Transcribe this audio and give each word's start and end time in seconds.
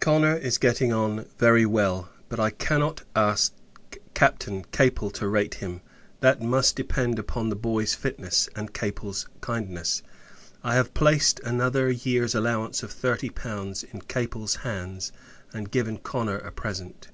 Connor 0.00 0.34
is 0.34 0.56
getting 0.56 0.94
on 0.94 1.26
very 1.38 1.66
well: 1.66 2.08
but, 2.30 2.40
I 2.40 2.48
cannot 2.48 3.02
ask 3.14 3.52
Captain 4.14 4.64
Capel 4.72 5.10
to 5.10 5.28
rate 5.28 5.56
him; 5.56 5.82
that 6.20 6.40
must 6.40 6.74
depend 6.74 7.18
upon 7.18 7.50
the 7.50 7.54
boy's 7.54 7.92
fitness, 7.94 8.48
and 8.56 8.72
Capel's 8.72 9.28
kindness. 9.42 10.02
I 10.62 10.74
have 10.76 10.94
placed 10.94 11.38
another 11.40 11.90
year's 11.90 12.34
allowance 12.34 12.82
of 12.82 12.92
thirty 12.92 13.28
pounds 13.28 13.82
in 13.84 14.00
Capel's 14.00 14.54
hands, 14.54 15.12
and 15.52 15.70
given 15.70 15.98
Connor 15.98 16.38
a 16.38 16.50
present. 16.50 17.08